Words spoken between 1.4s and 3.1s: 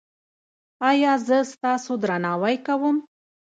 ستاسو درناوی کوم؟